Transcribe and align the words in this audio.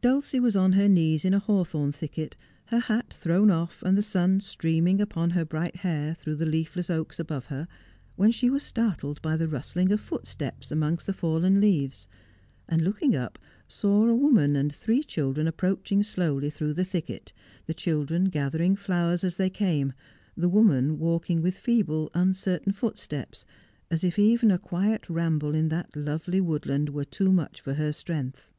Dulcie 0.00 0.40
was 0.40 0.56
on 0.56 0.72
her 0.72 0.88
knees 0.88 1.24
in 1.24 1.32
a 1.32 1.38
hawthorn 1.38 1.92
thicket, 1.92 2.36
her 2.64 2.80
hat 2.80 3.14
thrown 3.14 3.48
off, 3.48 3.80
and 3.84 3.96
the 3.96 4.02
sun 4.02 4.40
streaming 4.40 5.00
upon 5.00 5.30
her 5.30 5.44
bright 5.44 5.76
hair 5.76 6.14
through 6.16 6.34
the 6.34 6.46
leafless 6.46 6.90
oaks 6.90 7.20
above 7.20 7.44
her, 7.44 7.68
when 8.16 8.32
she 8.32 8.50
was 8.50 8.64
startled 8.64 9.22
by 9.22 9.36
the 9.36 9.46
rust 9.46 9.76
ling* 9.76 9.92
of 9.92 10.00
footsteps 10.00 10.72
amongst 10.72 11.06
the 11.06 11.12
fallen 11.12 11.60
leaves, 11.60 12.08
and 12.68 12.82
looking 12.82 13.14
up 13.14 13.38
saw 13.68 14.04
a 14.08 14.16
woman 14.16 14.56
and 14.56 14.74
three 14.74 15.04
children 15.04 15.46
approaching 15.46 16.02
slowly 16.02 16.50
through 16.50 16.72
the 16.74 16.84
thicket, 16.84 17.32
the 17.66 17.72
children 17.72 18.24
gathering 18.24 18.74
flowers 18.74 19.22
as 19.22 19.36
they 19.36 19.48
came, 19.48 19.92
the 20.36 20.48
woman 20.48 20.98
walking 20.98 21.40
with 21.40 21.56
feeble, 21.56 22.10
uncertain 22.14 22.72
footsteps, 22.72 23.44
as 23.92 24.02
if 24.02 24.18
even 24.18 24.50
a 24.50 24.58
quiet 24.58 25.08
ramble 25.08 25.54
in 25.54 25.68
that 25.68 25.94
lovely 25.94 26.40
woodland 26.40 26.88
were 26.88 27.04
too 27.04 27.30
much 27.30 27.60
for 27.60 27.74
her 27.74 27.92
strength. 27.92 28.52